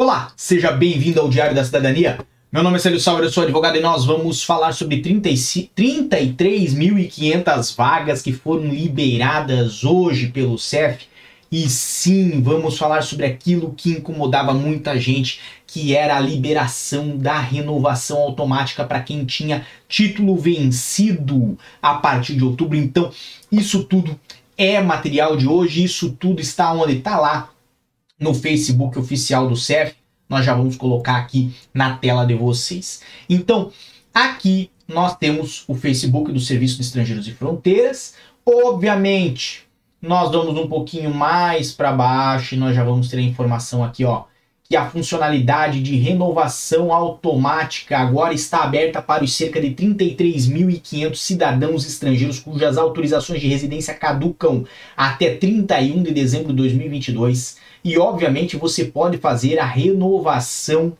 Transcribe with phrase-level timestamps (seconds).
[0.00, 2.20] Olá, seja bem-vindo ao Diário da Cidadania.
[2.52, 8.22] Meu nome é Célio Sauer, eu sou advogado e nós vamos falar sobre 33.500 vagas
[8.22, 11.08] que foram liberadas hoje pelo CEF.
[11.50, 17.40] E sim, vamos falar sobre aquilo que incomodava muita gente, que era a liberação da
[17.40, 22.76] renovação automática para quem tinha título vencido a partir de outubro.
[22.76, 23.10] Então,
[23.50, 24.16] isso tudo
[24.56, 26.98] é material de hoje, isso tudo está onde?
[26.98, 27.50] Está lá
[28.18, 29.94] no Facebook oficial do CEF.
[30.28, 33.02] Nós já vamos colocar aqui na tela de vocês.
[33.28, 33.72] Então,
[34.12, 38.14] aqui nós temos o Facebook do Serviço de Estrangeiros e Fronteiras.
[38.44, 39.68] Obviamente,
[40.00, 44.04] nós vamos um pouquinho mais para baixo e nós já vamos ter a informação aqui,
[44.04, 44.24] ó,
[44.70, 51.86] que a funcionalidade de renovação automática agora está aberta para os cerca de 33.500 cidadãos
[51.86, 58.84] estrangeiros cujas autorizações de residência caducam até 31 de dezembro de 2022 e obviamente você
[58.84, 60.94] pode fazer a renovação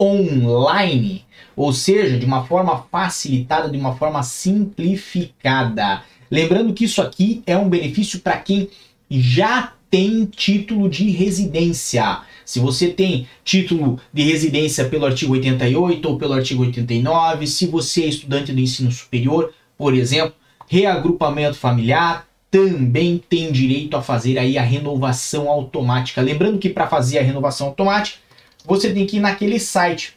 [0.00, 6.02] online, ou seja, de uma forma facilitada, de uma forma simplificada.
[6.30, 8.70] Lembrando que isso aqui é um benefício para quem
[9.10, 12.22] já tem título de residência.
[12.46, 18.04] Se você tem título de residência pelo artigo 88 ou pelo artigo 89, se você
[18.04, 20.34] é estudante do ensino superior, por exemplo,
[20.66, 26.22] reagrupamento familiar, também tem direito a fazer aí a renovação automática.
[26.22, 28.16] Lembrando que para fazer a renovação automática,
[28.64, 30.16] você tem que ir naquele site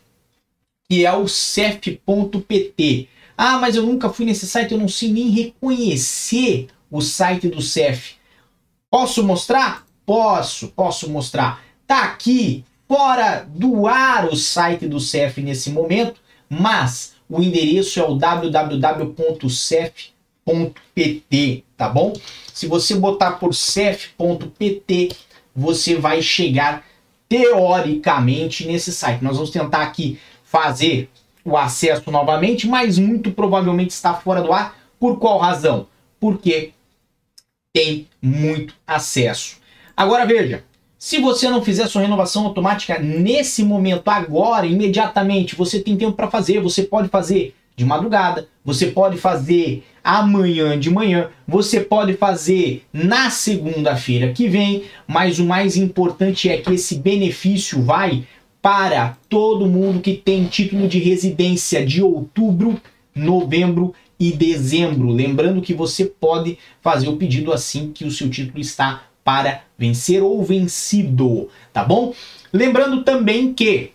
[0.89, 3.09] que é o cef.pt.
[3.37, 7.61] Ah, mas eu nunca fui nesse site, eu não sei nem reconhecer o site do
[7.61, 8.14] CEF.
[8.95, 9.85] Posso mostrar?
[10.05, 11.61] Posso, posso mostrar.
[11.85, 18.07] Tá aqui fora do ar o site do CEF nesse momento, mas o endereço é
[18.07, 22.13] o www.cef.pt cef.pt, tá bom?
[22.53, 25.09] Se você botar por cef.pt,
[25.53, 26.85] você vai chegar
[27.27, 29.21] teoricamente nesse site.
[29.21, 31.09] Nós vamos tentar aqui fazer
[31.43, 34.79] o acesso novamente, mas muito provavelmente está fora do ar.
[34.97, 35.85] Por qual razão?
[36.17, 36.71] Porque
[37.75, 39.57] tem muito acesso.
[39.97, 40.63] Agora veja,
[40.97, 46.31] se você não fizer sua renovação automática nesse momento, agora, imediatamente, você tem tempo para
[46.31, 52.85] fazer, você pode fazer de madrugada, você pode fazer amanhã de manhã, você pode fazer
[52.93, 58.23] na segunda-feira que vem, mas o mais importante é que esse benefício vai
[58.61, 62.79] para todo mundo que tem título de residência de outubro,
[63.13, 65.09] novembro e dezembro.
[65.09, 70.21] Lembrando que você pode fazer o pedido assim que o seu título está para vencer
[70.21, 72.13] ou vencido, tá bom?
[72.53, 73.91] Lembrando também que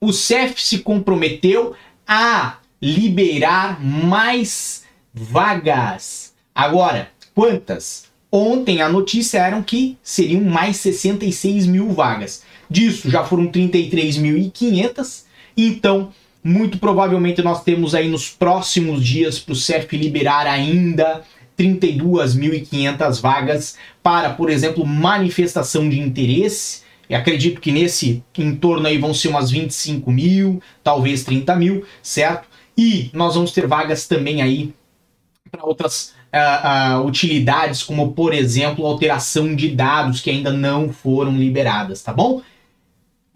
[0.00, 1.74] o CEF se comprometeu
[2.06, 6.34] a liberar mais vagas.
[6.54, 8.06] Agora, quantas?
[8.30, 12.42] Ontem a notícia era que seriam mais 66 mil vagas.
[12.68, 15.24] Disso já foram 33.500.
[15.56, 16.12] Então,
[16.44, 21.22] muito provavelmente nós temos aí nos próximos dias para o CEF liberar ainda
[21.58, 26.82] 32.500 vagas para, por exemplo, manifestação de interesse.
[27.08, 32.46] E acredito que nesse entorno aí vão ser umas 25 mil, talvez 30 mil, certo?
[32.76, 34.74] E nós vamos ter vagas também aí
[35.50, 41.36] para outras uh, uh, utilidades, como por exemplo alteração de dados que ainda não foram
[41.36, 42.42] liberadas, tá bom?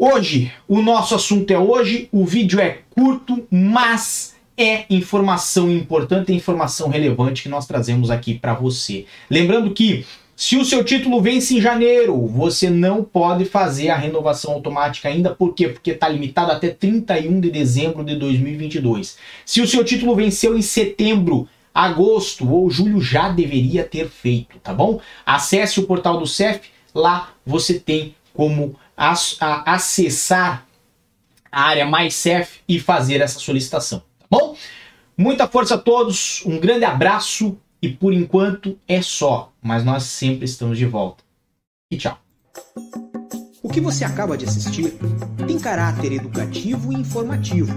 [0.00, 6.36] Hoje, o nosso assunto é hoje, o vídeo é curto, mas é informação importante, é
[6.36, 9.06] informação relevante que nós trazemos aqui para você.
[9.28, 14.52] Lembrando que se o seu título vence em janeiro, você não pode fazer a renovação
[14.52, 15.34] automática ainda.
[15.34, 15.66] Por quê?
[15.66, 19.18] Porque está limitado até 31 de dezembro de 2022.
[19.44, 24.72] Se o seu título venceu em setembro, agosto ou julho, já deveria ter feito, tá
[24.72, 25.00] bom?
[25.26, 30.66] Acesse o portal do CEF, lá você tem como acessar
[31.50, 34.56] a área Mais CEF e fazer essa solicitação, tá bom?
[35.16, 40.44] Muita força a todos, um grande abraço e por enquanto é só, mas nós sempre
[40.44, 41.22] estamos de volta.
[41.90, 42.18] E tchau.
[43.62, 44.94] O que você acaba de assistir
[45.46, 47.72] tem caráter educativo e informativo.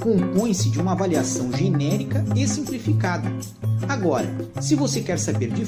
[0.00, 3.30] Compõe-se de uma avaliação genérica e simplificada.
[3.88, 4.26] Agora,
[4.60, 5.62] se você quer saber de